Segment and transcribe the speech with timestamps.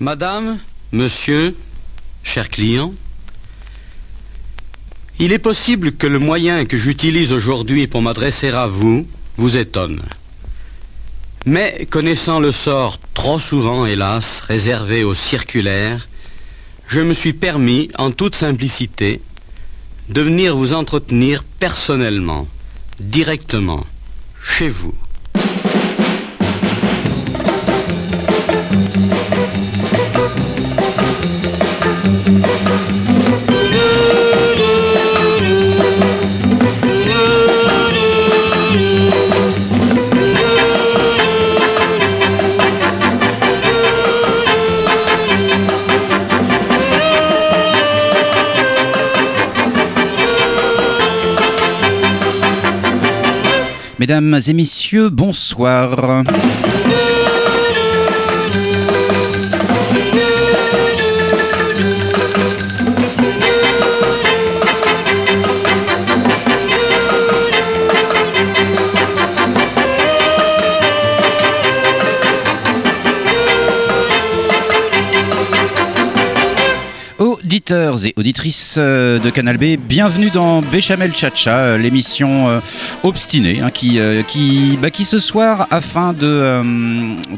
[0.00, 0.58] Madame,
[0.90, 1.54] monsieur,
[2.24, 2.92] chers clients,
[5.20, 10.02] il est possible que le moyen que j'utilise aujourd'hui pour m'adresser à vous vous étonne.
[11.46, 16.08] Mais connaissant le sort trop souvent, hélas, réservé aux circulaires,
[16.88, 19.22] je me suis permis, en toute simplicité,
[20.08, 22.48] de venir vous entretenir personnellement,
[22.98, 23.86] directement,
[24.42, 24.94] chez vous.
[54.06, 56.24] Mesdames et messieurs, bonsoir.
[77.64, 82.60] Auditeurs et auditrices euh, de Canal B, bienvenue dans Béchamel Chacha, euh, l'émission euh,
[83.04, 83.98] obstinée hein, qui,
[84.28, 86.60] qui, bah, qui ce soir, afin de,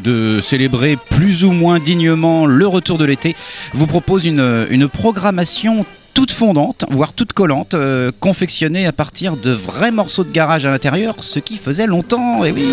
[0.02, 3.36] de célébrer plus ou moins dignement le retour de l'été,
[3.72, 7.77] vous propose une, une programmation toute fondante, voire toute collante,
[8.18, 12.50] confectionnée à partir de vrais morceaux de garage à l'intérieur, ce qui faisait longtemps, et
[12.50, 12.64] oui.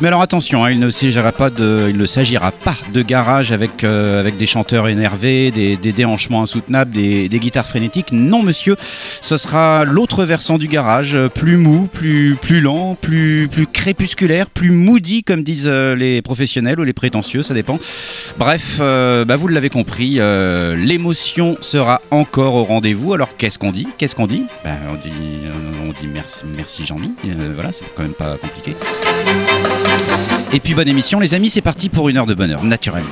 [0.00, 3.52] Mais alors attention, hein, il ne s'agira pas de, il ne s'agira pas de garage
[3.52, 8.10] avec euh, avec des chanteurs énervés, des, déhanchements insoutenables, des, guitares frénétiques.
[8.12, 8.76] Non, monsieur,
[9.20, 14.70] ce sera l'autre versant du garage, plus mou, plus plus lent, plus plus crépusculaire, plus
[14.70, 17.78] moody comme disent euh, les professionnels ou les prétentieux, ça dépend.
[18.38, 20.18] Bref, euh, bah, vous l'avez compris,
[20.76, 23.14] l'émotion sera encore au rendez-vous.
[23.14, 23.86] Alors qu'est-ce qu'on dit?
[23.98, 24.44] Qu'est-ce qu'on dit?
[24.64, 25.14] Ben, on dit
[25.86, 27.12] on dit merci merci Jean-Mi.
[27.54, 28.74] voilà, c'est quand même pas compliqué.
[30.52, 33.10] Et puis bonne émission les amis, c'est parti pour une heure de bonheur, naturellement.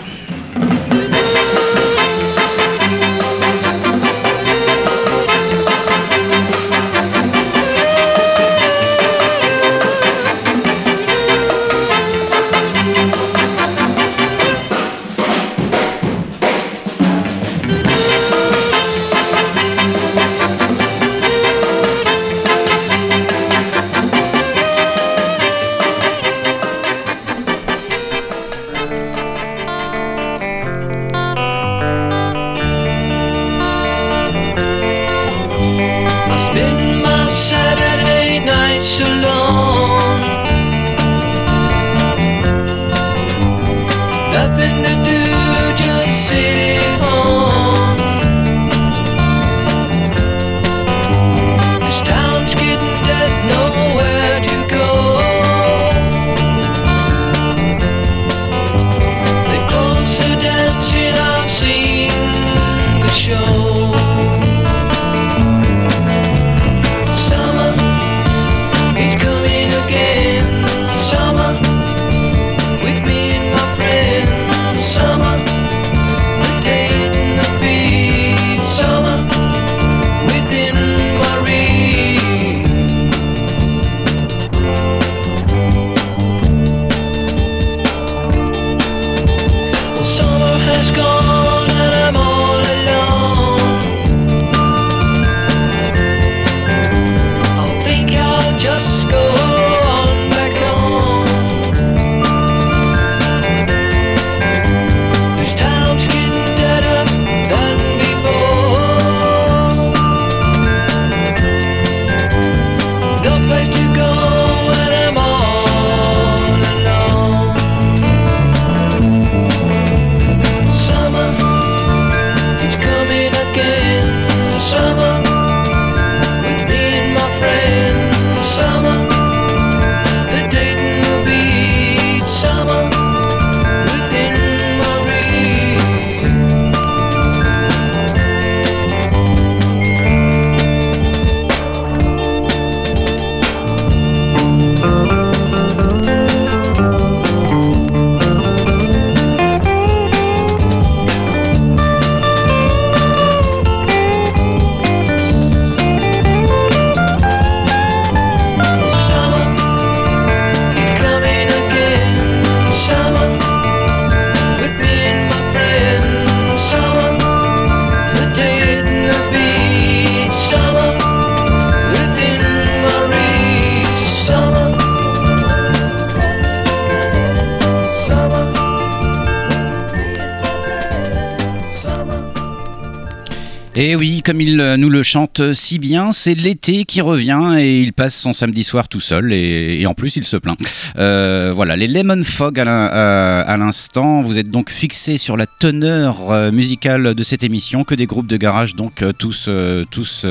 [184.22, 188.14] Comme il euh, nous le chante si bien, c'est l'été qui revient et il passe
[188.14, 190.58] son samedi soir tout seul et, en plus il se plaint.
[190.98, 196.52] Euh, voilà, les Lemon Fog à l'instant, vous êtes donc fixés sur la teneur euh,
[196.52, 199.48] musicale de cette émission, que des groupes de garage, donc tous,
[199.90, 200.26] tous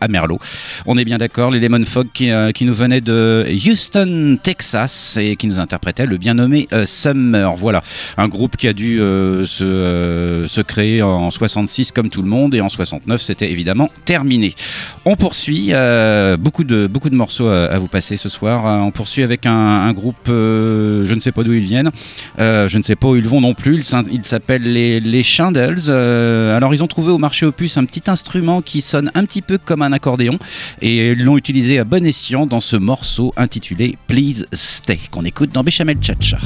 [0.00, 0.38] à Merlot.
[0.86, 5.36] On est bien d'accord, les Lemon Fog qui, qui, nous venaient de Houston, Texas et
[5.36, 7.54] qui nous interprétaient le bien nommé Summer.
[7.56, 7.82] Voilà,
[8.16, 12.60] un groupe qui a dû se, se créer en 66 comme tout le monde et
[12.60, 14.54] en 69, c'était évidemment terminé.
[15.04, 18.66] On poursuit, euh, beaucoup, de, beaucoup de morceaux à, vous passer ce soir.
[18.66, 21.90] Euh, on poursuit avec un, groupe, euh, je ne sais pas d'où ils viennent,
[22.38, 23.84] je ne sais pas où ils vont non plus.
[24.10, 28.80] Ils s'appellent les, les alors ils ont trouvé au marché opus un petit instrument qui
[28.80, 30.38] sonne un petit peu comme un accordéon
[30.80, 35.64] et l'ont utilisé à bon escient dans ce morceau intitulé Please Stay qu'on écoute dans
[35.64, 36.38] Béchamel Tchatcha.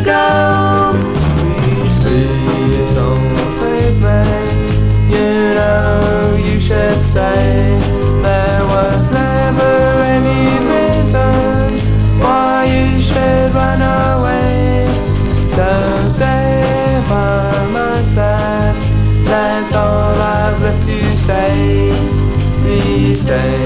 [0.00, 0.92] go.
[1.56, 4.22] Please, please don't leave me.
[5.14, 7.78] You know you should stay.
[8.22, 11.78] There was never any reason
[12.18, 14.86] why you should run away.
[15.50, 18.76] So stay by my side.
[19.24, 21.92] That's all I've left to say.
[22.62, 23.63] Please stay.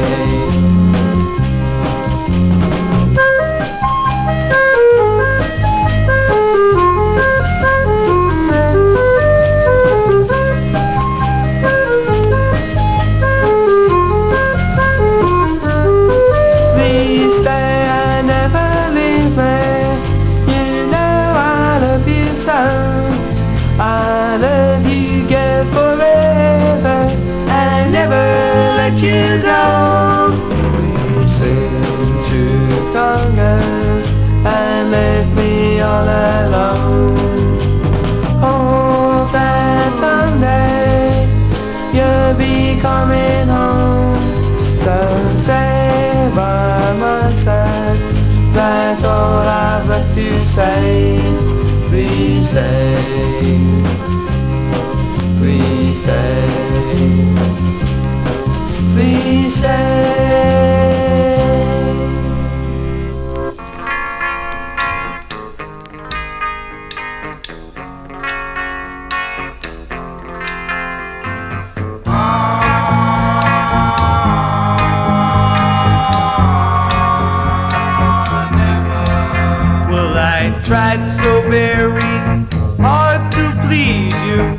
[80.62, 82.46] tried so very
[82.80, 84.58] hard to please you,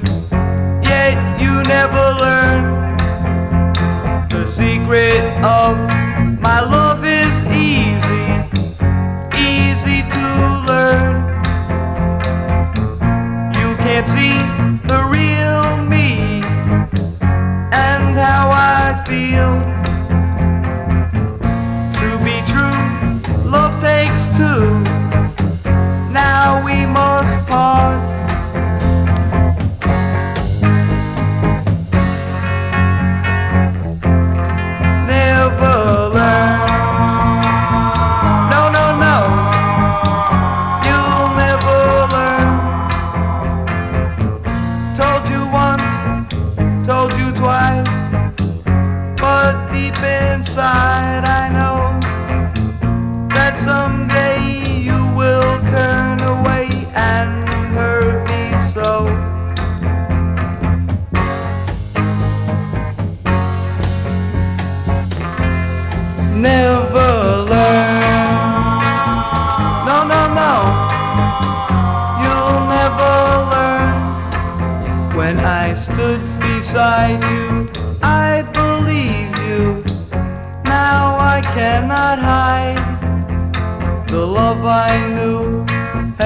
[0.83, 2.99] yet you never learned
[4.29, 5.98] the secret of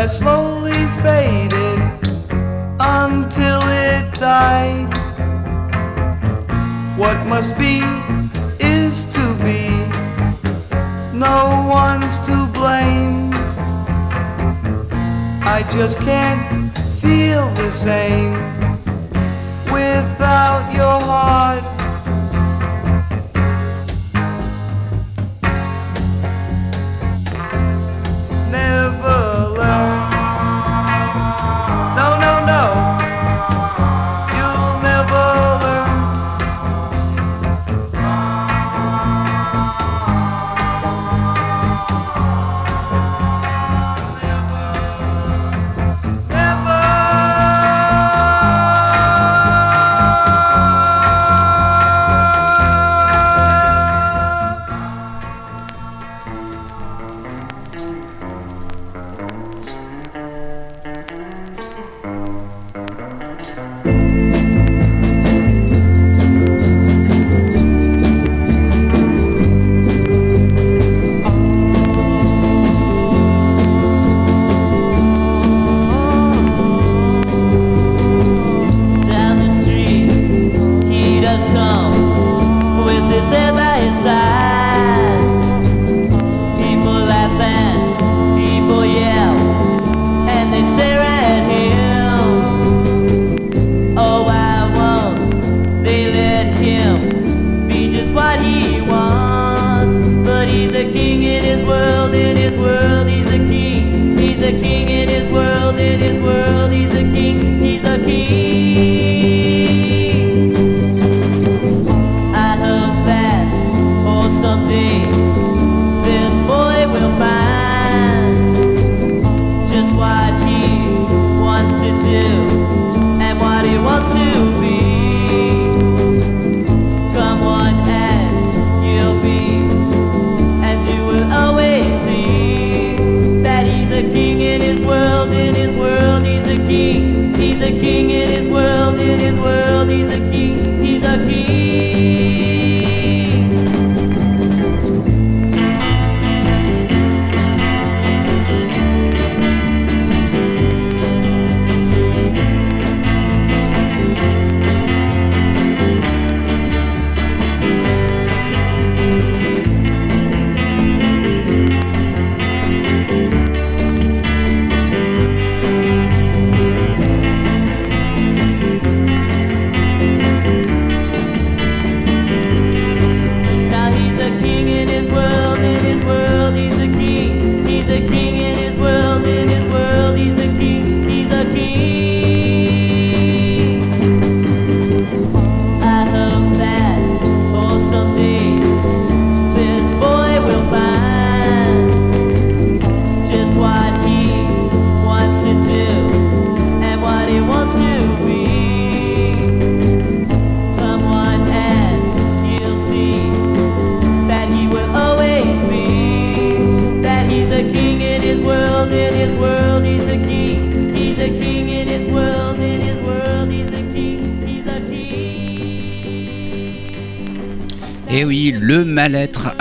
[0.04, 1.80] has slowly faded
[2.82, 4.92] until it died.
[6.98, 7.80] What must be
[8.60, 9.64] is to be.
[11.18, 11.40] No
[11.72, 13.32] one's to blame.
[15.56, 18.34] I just can't feel the same
[19.72, 20.93] without your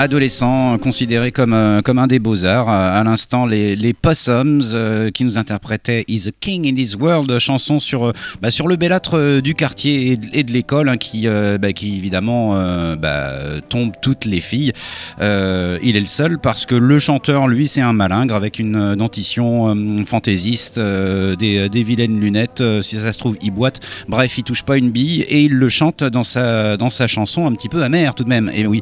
[0.03, 2.69] adolescent, considéré comme, euh, comme un des beaux-arts.
[2.69, 6.97] Euh, À l'instant, les, les Possums euh, qui nous interprétaient Is a King in This
[6.97, 10.97] World, chanson sur, euh, bah, sur le bellâtre euh, du quartier et de, l'école, hein,
[10.97, 12.57] qui, euh, bah, qui évidemment
[12.97, 13.31] bah,
[13.69, 14.73] tombe toutes les filles.
[15.21, 19.75] Il est le seul parce que le chanteur, lui, c'est un malingre avec une dentition
[20.05, 22.63] fantaisiste, des, vilaines lunettes.
[22.83, 23.81] si ça se trouve, il boite.
[24.09, 27.47] Bref, il touche pas une bille et il le chante dans sa, dans sa chanson
[27.47, 28.51] un petit peu amère tout de même.
[28.55, 28.81] Et oui,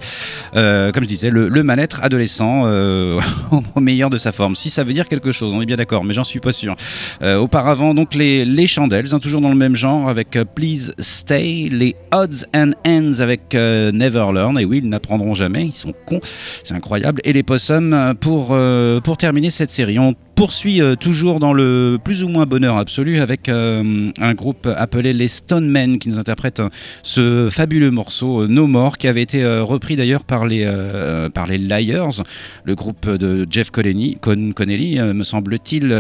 [0.52, 2.64] comme je disais, le, le mal-être adolescent
[3.74, 4.56] au meilleur de sa forme.
[4.56, 6.76] Si ça veut dire quelque chose, on est bien d'accord, mais j'en suis pas sûr.
[7.23, 10.95] Euh, auparavant, donc les, les Chandelles, hein, toujours dans le même genre, avec euh, Please
[10.99, 14.59] Stay, les Odds and Ends avec euh, Never Learn.
[14.59, 16.21] Et oui, ils n'apprendront jamais, ils sont cons,
[16.62, 17.21] c'est incroyable.
[17.25, 18.57] Et les Possums pour,
[19.02, 19.99] pour terminer cette série.
[19.99, 24.66] On poursuit euh, toujours dans le plus ou moins bonheur absolu avec euh, un groupe
[24.75, 26.70] appelé les Stonemen qui nous interprète euh,
[27.02, 30.64] ce fabuleux morceau No More qui avait été repris d'ailleurs par les
[31.35, 32.23] par les Liars,
[32.64, 35.94] le groupe de Jeff Connelly, Con- Connelly me semble-t-il,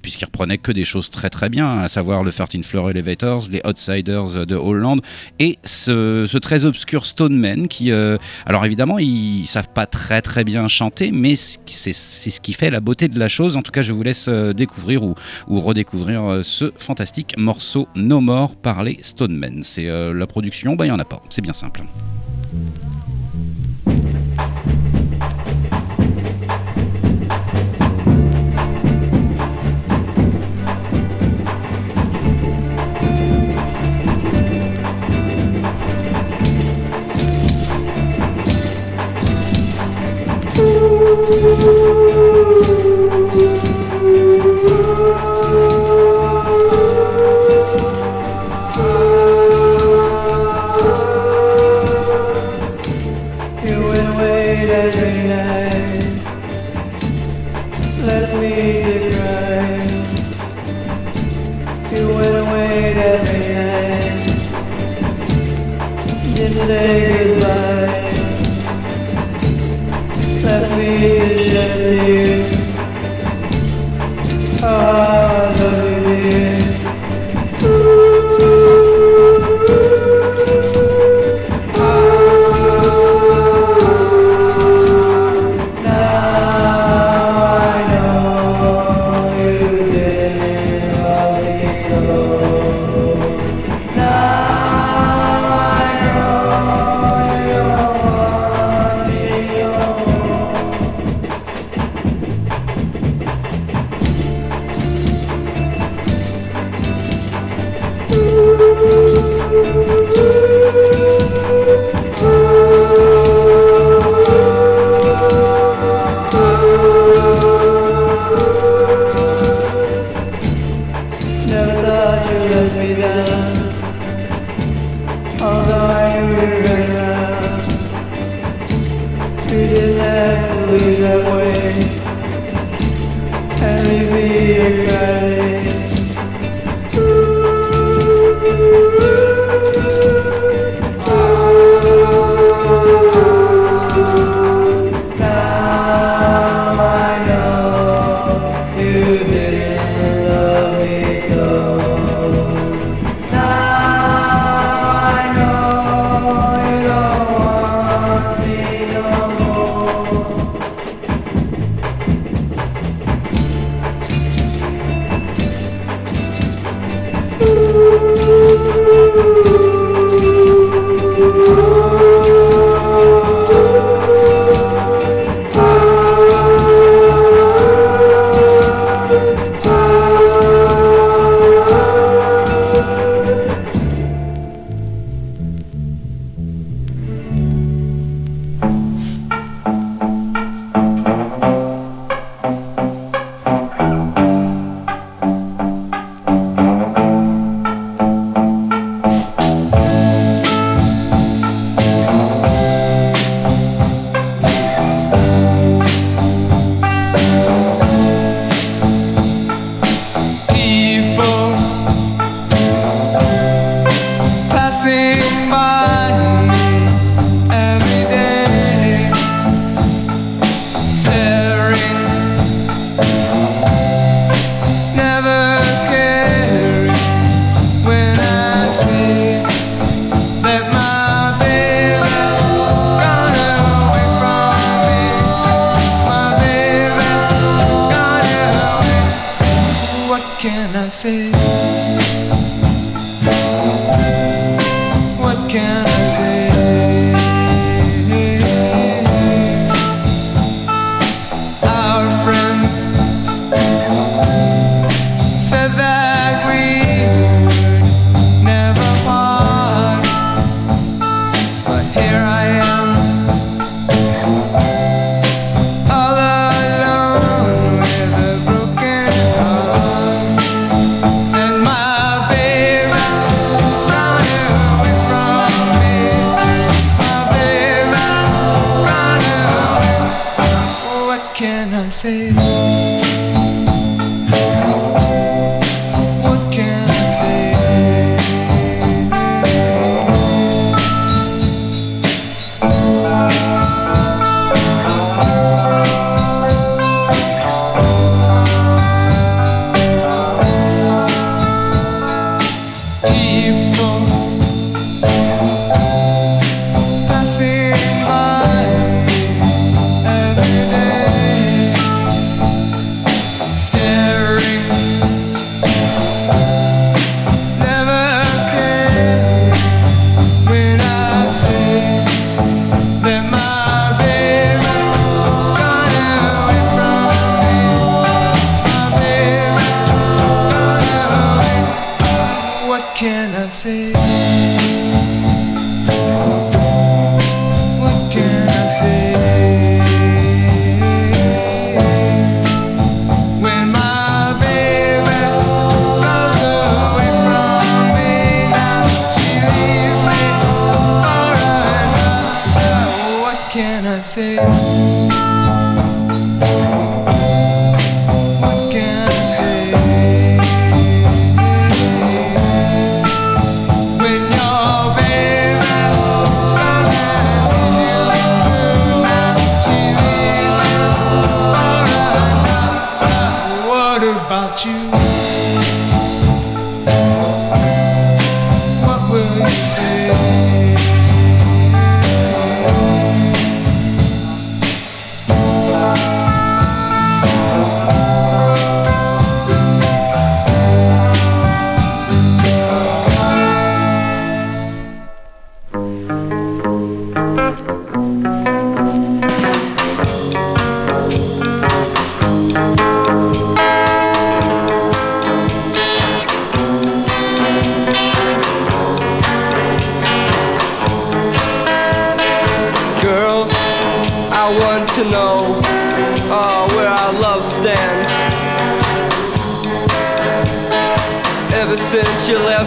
[0.00, 3.60] puisqu'il reprenait que des choses très très bien, à savoir le 13 Floor Elevators, les
[3.66, 5.00] Outsiders de Holland
[5.40, 10.68] et ce, très obscur Stoneman qui, euh, alors évidemment, ils savent pas très très bien
[10.68, 14.02] chanter, mais c'est ce qui fait la beauté de la En tout cas, je vous
[14.02, 15.14] laisse euh, découvrir ou,
[15.48, 19.62] ou redécouvrir euh, ce fantastique morceau No More par les Stonemen.
[19.62, 21.82] C'est euh, la production, bah il y en a pas, c'est bien simple.
[70.44, 72.31] Let me shed you.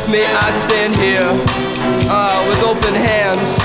[0.09, 1.29] Me, I stand here
[2.09, 3.64] uh, with open hands.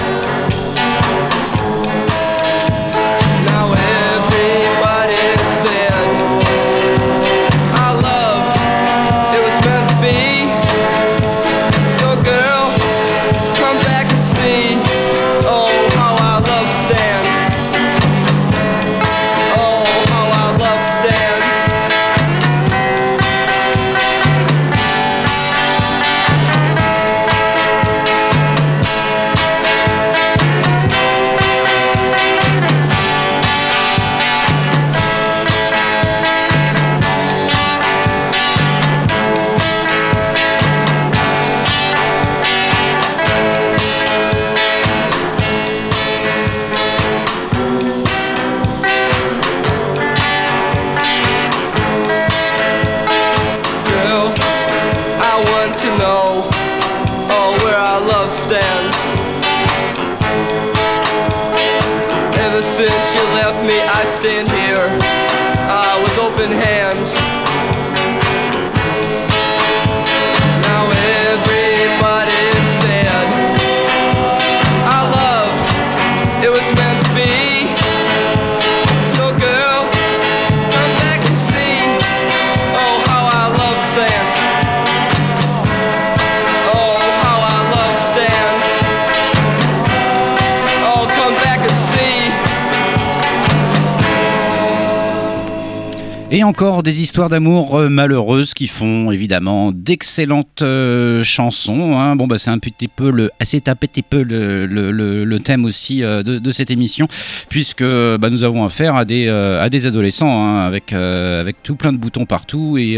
[96.33, 101.99] Et encore des histoires d'amour euh, malheureuses qui font évidemment d'excellentes euh, chansons.
[101.99, 102.15] hein.
[102.15, 106.05] Bon, bah, c'est un petit peu le, c'est un petit peu le, le- thème aussi
[106.05, 107.09] euh, de, cette émission,
[107.49, 111.93] puisque bah, nous avons affaire à des, à des adolescents hein, avec, avec tout plein
[111.93, 112.95] de boutons partout et,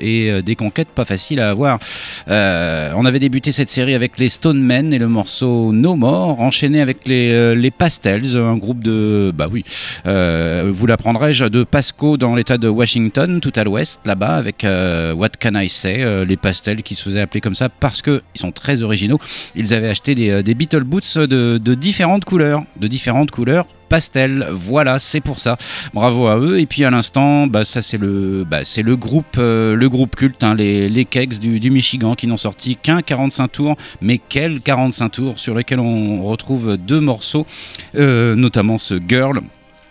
[0.00, 1.78] et des conquêtes pas faciles à avoir.
[2.26, 6.80] On avait débuté cette série avec les Stone Men et le morceau No More, enchaîné
[6.80, 9.62] avec les, les Pastels, un groupe de, bah oui,
[10.04, 15.54] vous l'apprendrai-je, de Pasco dans de Washington, tout à l'ouest, là-bas, avec euh, What Can
[15.54, 18.52] I Say, euh, les pastels qui se faisaient appeler comme ça parce que ils sont
[18.52, 19.18] très originaux.
[19.54, 24.46] Ils avaient acheté des, euh, Beetle Boots de, différentes couleurs, de différentes couleurs pastel.
[24.50, 25.56] Voilà, c'est pour ça.
[25.94, 26.60] Bravo à eux.
[26.60, 30.42] Et puis à l'instant, bah, ça c'est le, bah, c'est le groupe, le groupe culte,
[30.44, 35.38] hein, les, les du, Michigan qui n'ont sorti qu'un 45 tours, mais quel 45 tours
[35.38, 37.46] sur lesquels on retrouve deux morceaux,
[37.94, 39.40] notamment ce Girl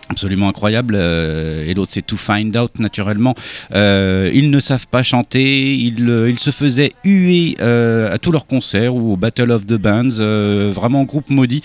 [0.09, 3.35] absolument incroyable euh, et l'autre c'est To Find Out naturellement.
[3.73, 8.47] Euh, ils ne savent pas chanter ils, euh, ils se faisaient huer à tous leurs
[8.47, 10.19] concerts ou au Battle of the Bands
[10.71, 11.61] vraiment groupe maudit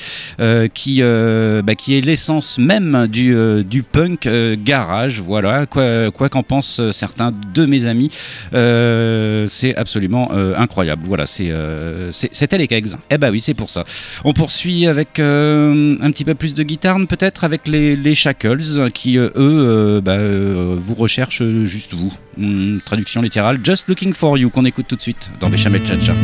[0.74, 4.28] qui, bah, qui est l'essence même du, du punk
[4.64, 5.20] garage.
[5.20, 8.10] Voilà quoi qu'en pensent certains de mes amis.
[8.52, 11.02] C'est absolument incroyable.
[11.06, 12.96] Voilà c'était les kegs.
[13.10, 13.84] Eh bah oui c'est pour ça.
[14.24, 19.28] On poursuit avec un petit peu plus de guitare peut-être avec les, les Qui euh,
[19.28, 22.12] eux euh, bah, euh, vous recherchent juste vous.
[22.38, 26.14] Hum, traduction littérale Just Looking for You qu'on écoute tout de suite dans Béchamel Chacha.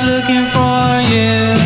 [0.00, 1.61] Looking for you.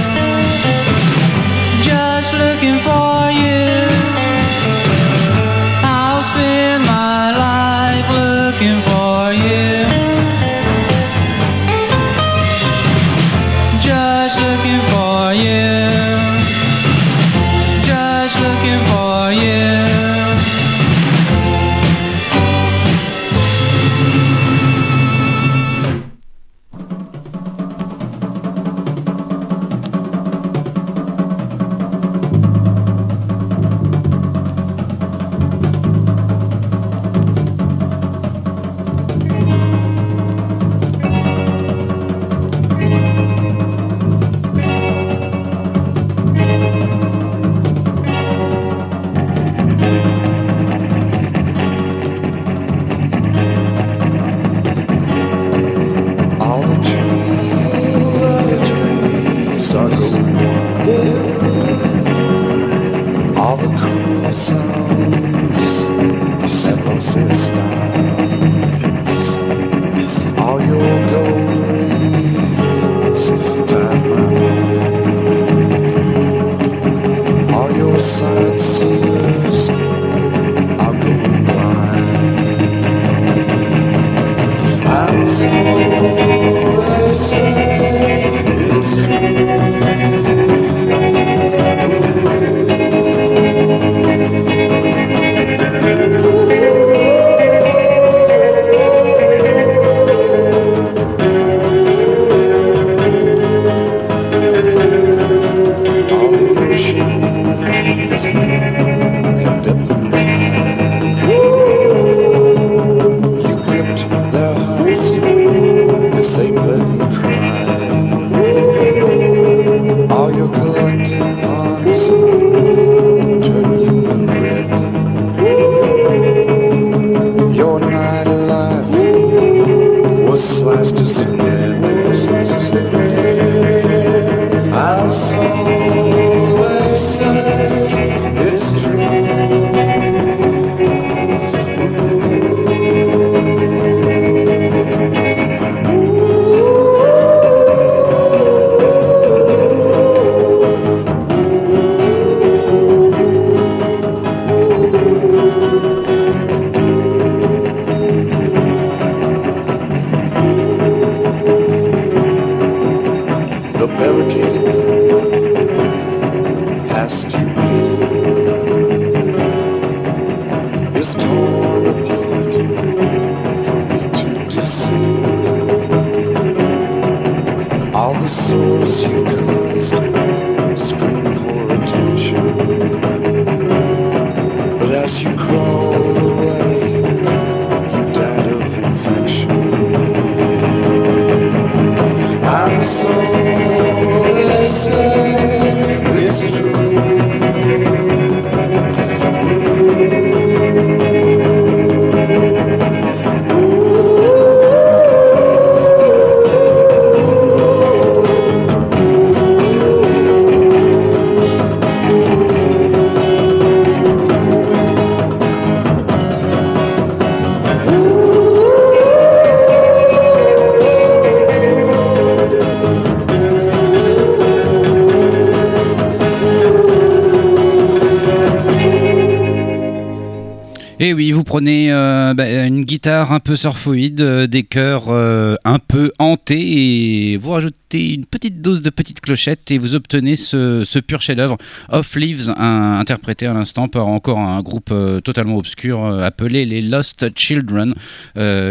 [231.07, 235.55] Et oui, vous prenez euh, bah, une guitare un peu surfoïde, euh, des chœurs euh,
[235.65, 237.77] un peu hantés, et vous rajoutez
[238.15, 241.57] une petite dose de petites clochettes et vous obtenez ce, pur chef-d'œuvre
[241.91, 244.93] Off Leaves, interprété à l'instant par encore un groupe
[245.23, 247.95] totalement obscur appelé les Lost Children,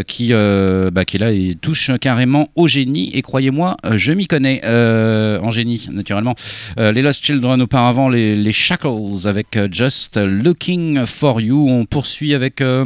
[0.05, 3.09] qui, bah, qui là il touche carrément au génie.
[3.13, 6.35] Et croyez-moi, je m'y connais en génie, naturellement.
[6.77, 11.67] Les Lost Children auparavant, les, les Shackles avec Just Looking for You.
[11.69, 12.61] On poursuit avec.
[12.61, 12.85] euh,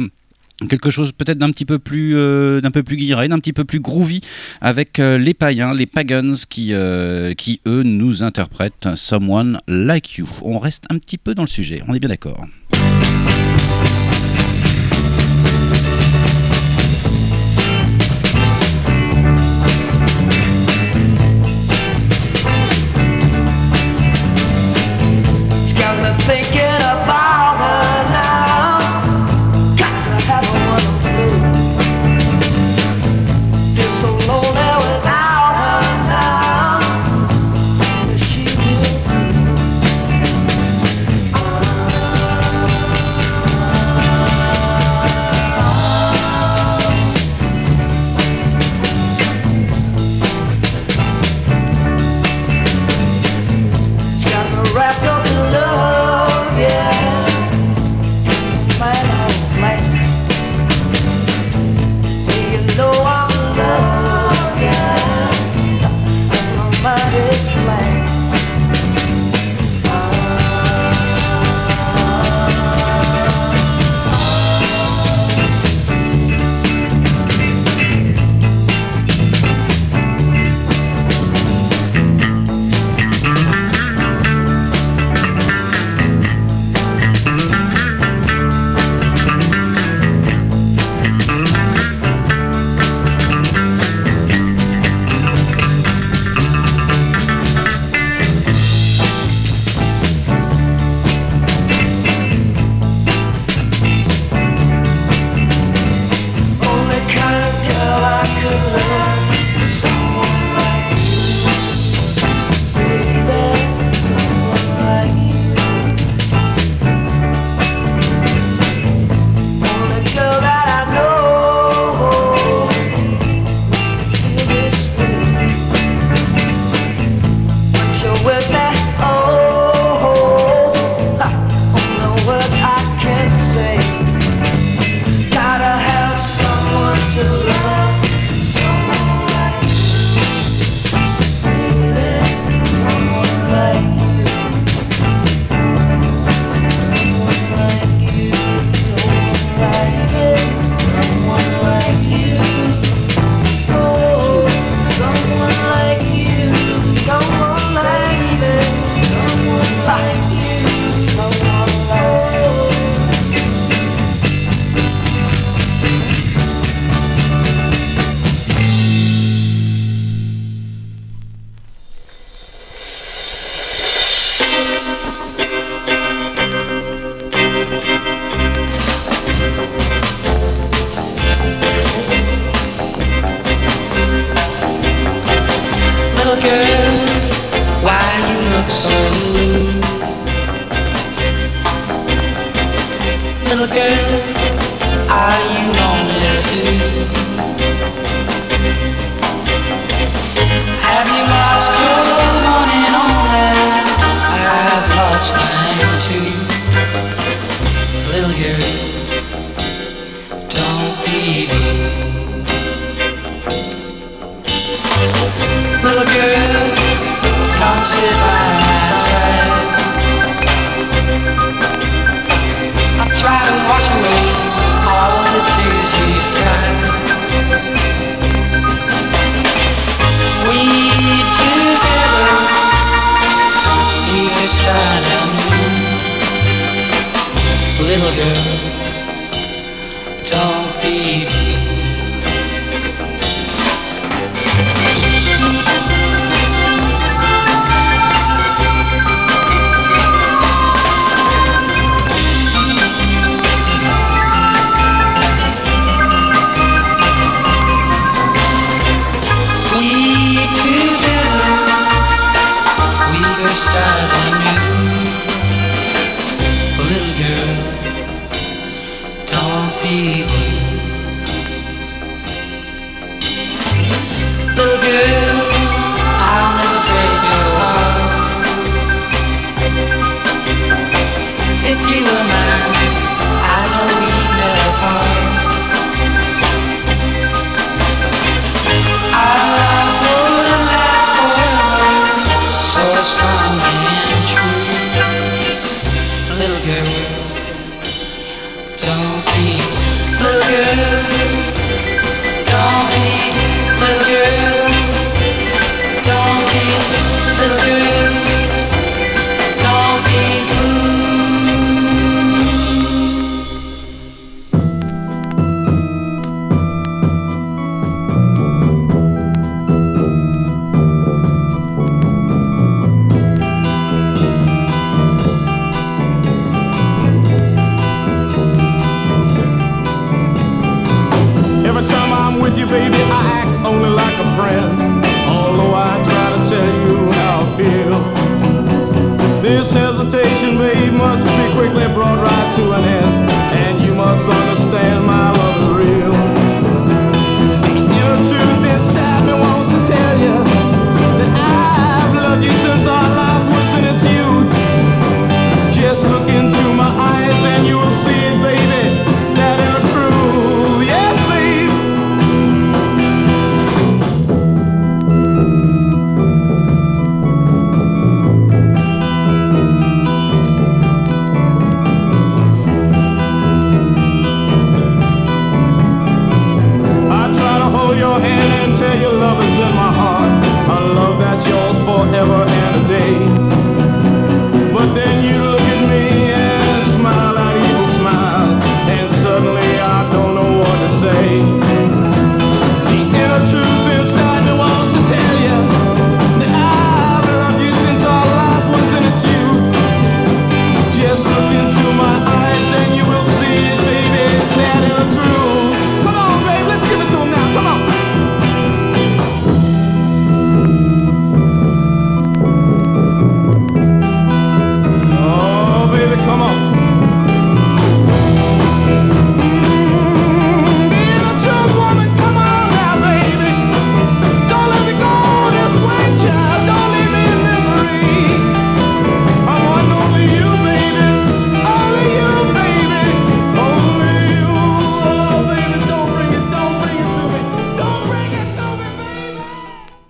[0.68, 3.64] Quelque chose peut-être d'un petit peu plus euh, d'un peu plus guiré, d'un petit peu
[3.64, 4.20] plus groovy
[4.60, 6.74] avec euh, les païens, les pagans qui
[7.38, 10.28] qui eux nous interprètent Someone Like You.
[10.42, 12.44] On reste un petit peu dans le sujet, on est bien d'accord.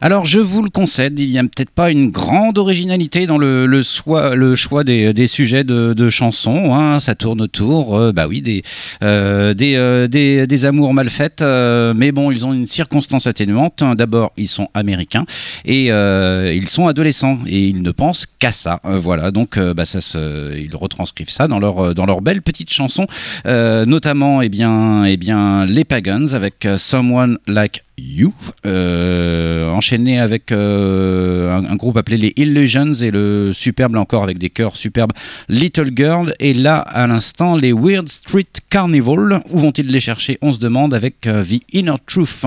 [0.02, 3.82] Alors je vous le concède, il n'y a peut-être pas une grande originalité dans le,
[3.82, 6.74] choix des, sujets de, de chansons.
[6.74, 7.00] hein.
[7.00, 8.62] Ça tourne autour, euh, bah oui, des,
[9.02, 11.42] euh, euh, des, amours mal faites.
[11.42, 13.84] mais bon, ils ont une circonstance atténuante.
[13.94, 15.26] D'abord, ils sont américains
[15.66, 18.80] et ils sont adolescents et ils ne pensent qu'à ça.
[18.84, 23.06] Voilà, donc bah, ils retranscrivent ça dans leur dans leur belle petite chanson,
[23.44, 28.32] notamment eh eh bien les Pagans avec Someone Like You,
[28.66, 34.38] euh, enchaîné avec euh, un, groupe appelé les Illusions et le superbe, là encore avec
[34.38, 35.12] des chœurs superbes,
[35.48, 36.34] Little Girl.
[36.40, 39.42] Et là, à l'instant, les Weird Street Carnival.
[39.50, 40.38] Où vont-ils les chercher?
[40.40, 42.44] On se demande avec euh, The Inner Truth,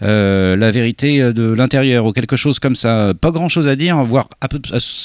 [0.00, 3.12] la vérité de l'intérieur ou quelque chose comme ça.
[3.20, 4.58] Pas grand-chose à dire, voire ab-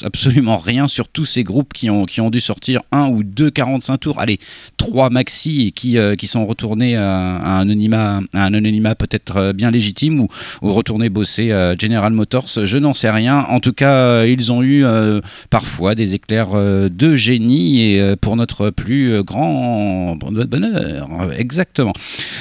[0.03, 4.19] absolument rien sur tous ces groupes qui ont, dû sortir un ou deux 45 tours.
[4.19, 4.39] Allez,
[4.77, 9.90] trois maxi qui, qui sont retournés à, un anonymat, à un anonymat peut-être bien légitime
[10.19, 10.27] ou,
[10.61, 13.45] ou retournés bosser à General Motors, je n'en sais rien.
[13.49, 18.15] En tout cas, euh, ils ont eu euh, parfois des éclairs euh, de génie et
[18.21, 21.09] pour notre plus grand bonheur.
[21.37, 21.93] Exactement.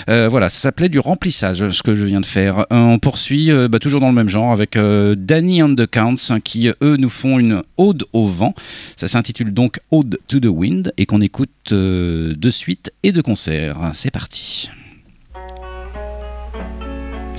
[0.06, 2.66] Voilà, ça s'appelait du remplissage, ce que je viens de faire.
[2.70, 6.68] On poursuit bah, toujours dans le même genre avec Danny and the Counts hein, qui,
[6.68, 8.54] eux, nous font une ode au vent.
[8.96, 13.90] Ça s'intitule donc Ode to the Wind et qu'on écoute de suite et de concert.
[13.92, 14.70] C'est parti.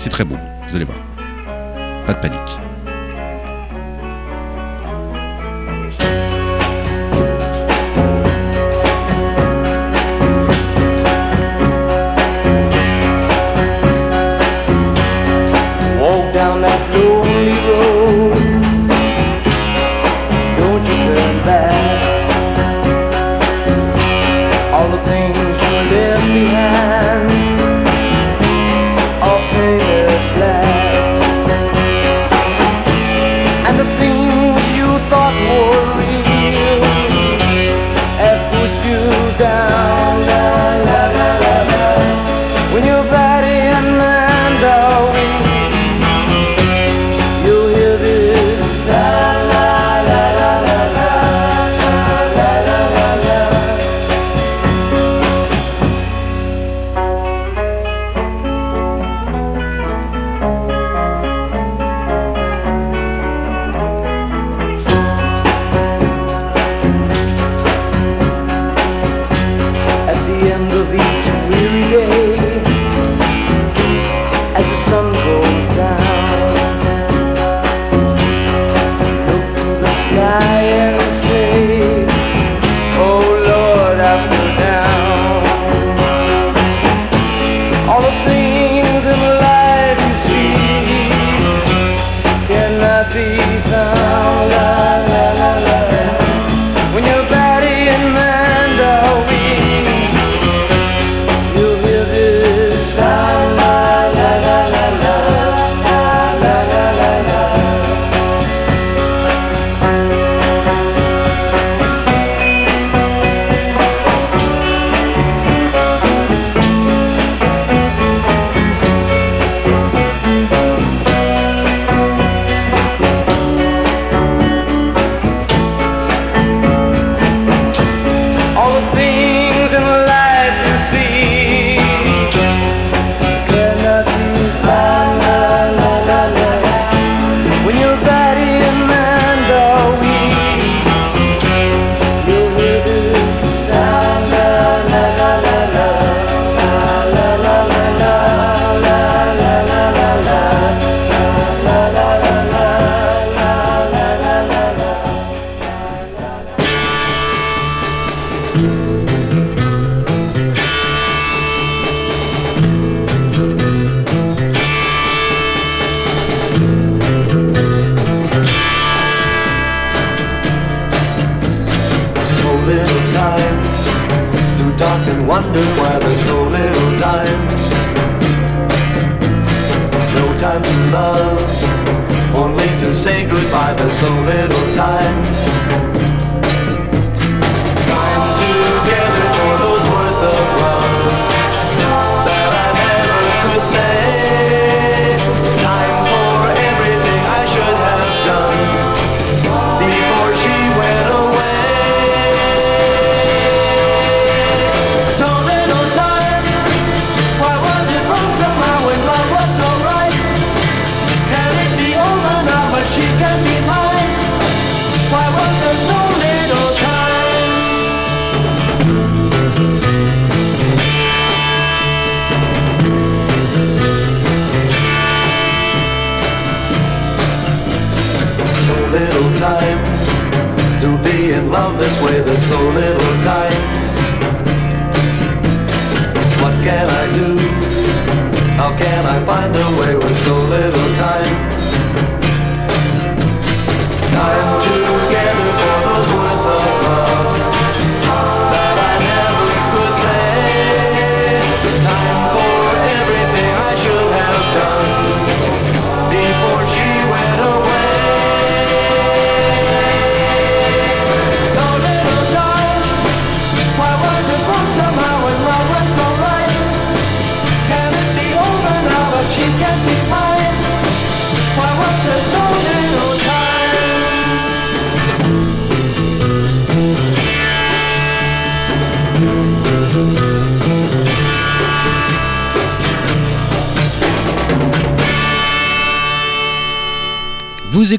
[0.03, 0.35] C'est très beau,
[0.67, 0.97] vous allez voir.
[2.07, 2.70] Pas de panique.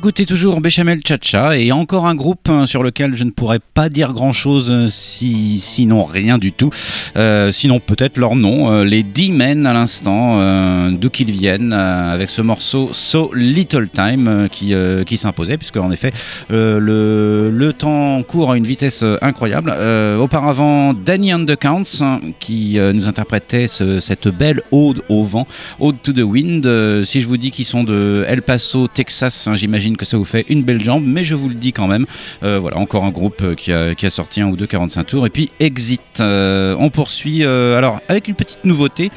[0.03, 3.89] Écoutez toujours Béchamel Chacha et encore un groupe hein, sur lequel je ne pourrais pas
[3.89, 6.71] dire grand chose si, sinon rien du tout.
[7.17, 12.13] Euh, sinon peut-être leur nom, euh, les D-Men à l'instant, euh, d'où qu'ils viennent, euh,
[12.13, 16.11] avec ce morceau So Little Time euh, qui, euh, qui s'imposait, puisque en effet
[16.51, 19.73] euh, le, le temps court à une vitesse euh, incroyable.
[19.73, 25.23] Euh, auparavant, Danny and the hein, qui euh, nous interprétait ce- cette belle ode au
[25.23, 25.47] vent,
[25.79, 26.67] Ode to the Wind.
[26.67, 30.17] Euh, si je vous dis qu'ils sont de El Paso, Texas, hein, j'imagine que ça
[30.17, 32.07] vous fait une belle jambe, mais je vous le dis quand même.
[32.43, 35.05] Euh, voilà, encore un groupe euh, qui a, qui a sorti un ou deux 45
[35.05, 35.27] tours.
[35.27, 36.01] Et puis Exit.
[36.21, 39.11] Euh, on poursuit alors avec une petite nouveauté,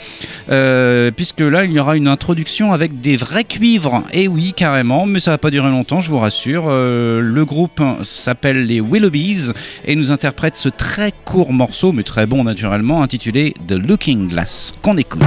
[1.16, 4.04] puisque là il y aura une introduction avec des vrais cuivres.
[4.12, 6.70] Et oui, carrément, mais ça va pas durer longtemps, je vous rassure.
[6.70, 9.52] Le groupe s'appelle les Willoughbys
[9.86, 14.74] et nous interprète ce très court morceau, mais très bon naturellement, intitulé The Looking Glass,
[14.82, 15.22] qu'on écoute.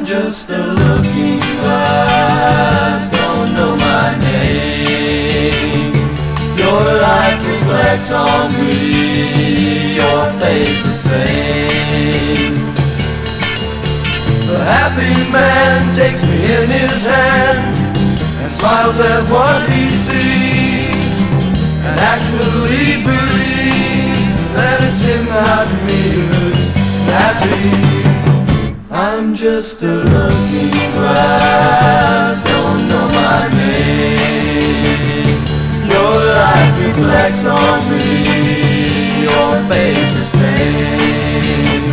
[0.00, 5.92] I'm just a looking glass, don't know my name.
[6.56, 12.54] Your life reflects on me, your face the same.
[14.48, 17.76] The happy man takes me in his hand
[18.40, 21.12] and smiles at what he sees,
[21.84, 26.70] and actually believes that it's him, not me, who's
[27.04, 28.19] happy.
[28.92, 35.26] I'm just a looking glass, don't know my name.
[35.86, 41.84] Your life reflects on me, your face the same.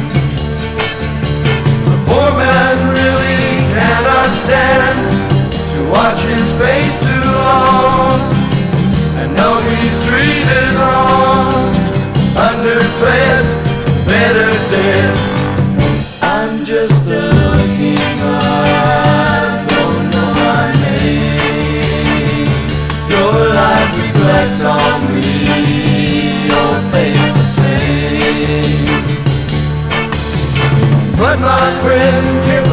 [1.86, 5.10] The poor man really cannot stand
[5.76, 7.17] to watch his face
[31.28, 32.67] But my friend,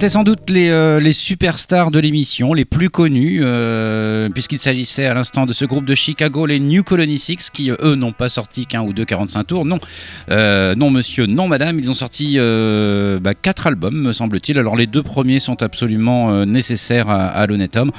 [0.00, 5.12] C'était sans doute euh, les, superstars de l'émission, les plus connus, euh, puisqu'il s'agissait à
[5.12, 8.30] l'instant de ce groupe de Chicago, les New Colony Six, qui euh, eux n'ont pas
[8.30, 9.66] sorti qu'un ou deux 45 tours.
[9.66, 9.78] Non,
[10.30, 14.58] non monsieur, non madame, ils ont sorti bah, quatre albums, me semble-t-il.
[14.58, 17.92] Alors les deux premiers sont absolument nécessaires à, à l'honnête homme,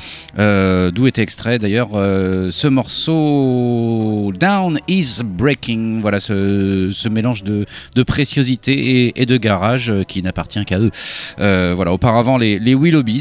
[0.91, 5.99] d'où était extrait d'ailleurs ce morceau Down is Breaking.
[6.01, 7.65] Voilà ce, mélange de,
[8.01, 10.91] préciosité et, et, de garage qui n'appartient qu'à eux.
[11.37, 12.75] voilà auparavant les, les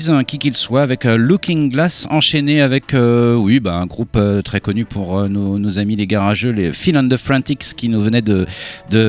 [0.09, 4.17] hein, qui qu'ils soient, avec euh, Looking Glass enchaîné avec, euh, oui, bah, un groupe
[4.17, 8.01] euh, très connu pour nos, amis les garageux, les Phil and the Frantics, qui nous
[8.01, 8.47] venaient de,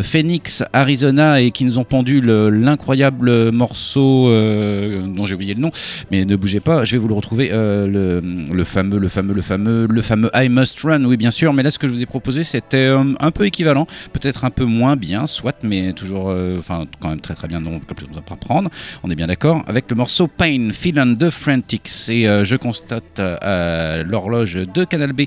[0.01, 5.71] Phoenix, Arizona, et qui nous ont pondu le- l'incroyable morceau dont j'ai oublié le nom,
[6.11, 8.21] mais ne bougez pas, je vais vous le retrouver, le,
[8.63, 11.71] fameux, le fameux, le fameux, le fameux I Must Run, oui bien sûr, mais là
[11.71, 12.87] ce que je vous ai proposé c'était
[13.19, 17.33] un peu équivalent, peut-être un peu moins bien, soit, mais toujours, enfin quand même très
[17.33, 18.69] très bien, donc comme ça prendre,
[19.03, 22.55] on est bien d'accord, avec le morceau Pain, Feel and the Frantics, et euh, je
[22.55, 25.21] constate euh, à l'horloge de Canal B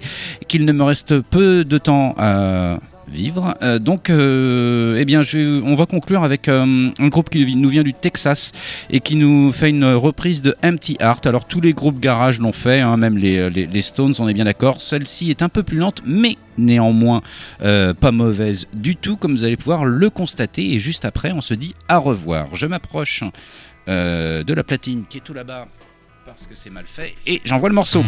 [0.49, 3.55] qu'il ne me reste peu de temps à vivre.
[3.62, 5.22] Euh, donc, euh, eh bien,
[5.64, 8.53] on va conclure avec euh, un groupe qui nous vient du Texas
[8.91, 11.27] et qui nous fait une reprise de Empty Heart.
[11.27, 14.47] Alors, tous les groupes garage l'ont fait, hein, même les, les- Stones, on est bien
[14.47, 14.81] d'accord.
[14.81, 17.20] Celle-ci est un peu plus lente, mais néanmoins
[17.62, 20.72] euh, pas mauvaise du tout, comme vous allez pouvoir le constater.
[20.72, 22.47] Et juste après, on se dit à revoir.
[22.55, 23.22] Je m'approche
[23.89, 25.68] euh, de la platine qui est tout là-bas
[26.24, 28.03] parce que c'est mal fait et j'envoie le morceau.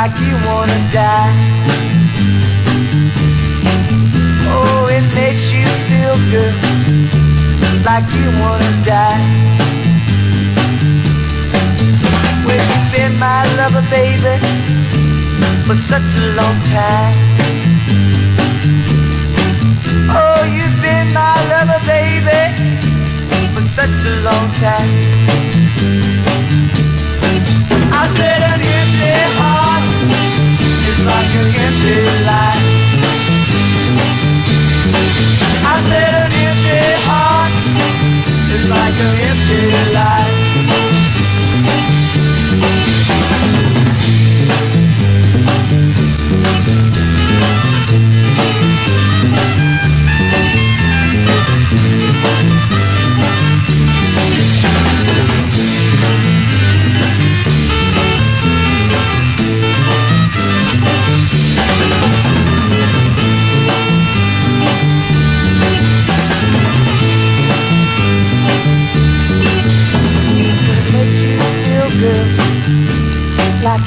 [0.00, 1.34] Like you wanna die.
[4.54, 6.54] Oh, it makes you feel good,
[7.88, 9.24] like you wanna die.
[12.46, 14.34] Well, you've been my lover, baby,
[15.66, 17.16] for such a long time.
[20.20, 22.42] Oh, you've been my lover, baby,
[23.54, 24.90] for such a long time.
[28.00, 28.47] I said
[38.70, 40.17] like an empty life.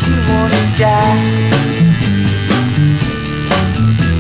[0.08, 1.20] You wanna die.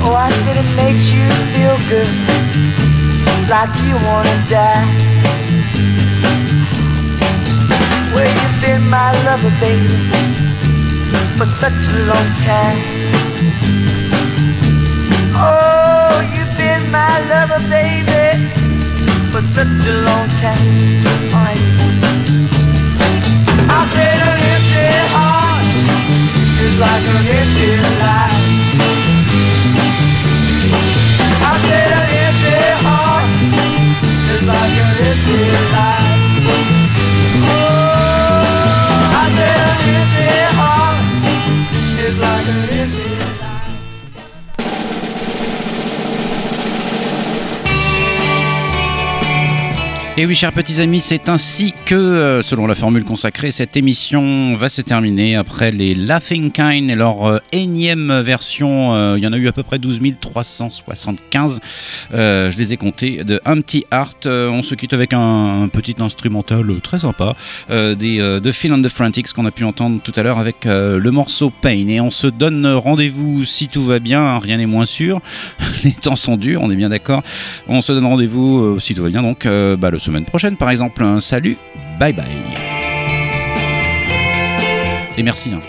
[0.03, 2.11] Oh, I said it makes you feel good,
[3.49, 4.87] like you wanna die.
[8.13, 9.97] Well, you've been my lover, baby,
[11.37, 12.79] for such a long time.
[15.33, 18.27] Oh, you've been my lover, baby,
[19.31, 20.67] for such a long time.
[21.33, 21.61] Right.
[23.73, 25.60] I said an empty heart
[26.63, 27.69] is like an empty
[28.01, 28.39] life.
[31.41, 33.29] I said an empty heart
[34.49, 35.41] like an empty
[35.73, 36.21] life.
[37.49, 37.63] Oh,
[39.21, 41.01] I said an empty heart
[42.21, 43.30] like an empty.
[50.17, 54.55] Et oui, chers petits amis, c'est ainsi que, euh, selon la formule consacrée, cette émission
[54.55, 58.93] va se terminer après les Laughing Kind et leur euh, énième version.
[58.93, 61.61] euh, il y en a eu à peu près 12 375.
[62.13, 64.25] euh, je les ai comptés de Empty Heart.
[64.25, 67.33] On se quitte avec un, petit instrumental très sympa
[67.69, 71.53] de Phil and the Frantics qu'on a pu entendre tout à l'heure avec le morceau
[71.61, 71.87] Pain.
[71.87, 75.21] Et on se donne rendez-vous si tout va bien, rien n'est moins sûr.
[75.85, 77.23] les temps sont durs, on est bien d'accord.
[77.69, 81.03] On se donne rendez-vous si tout va bien, donc bah, la semaine prochaine par exemple.
[81.03, 81.57] Un salut,
[81.99, 82.25] bye bye.
[85.17, 85.51] Et merci.
[85.53, 85.59] hein.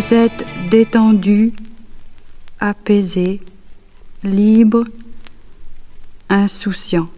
[0.00, 1.52] Vous êtes détendu,
[2.58, 3.42] apaisé,
[4.22, 4.84] libre,
[6.30, 7.10] insouciant.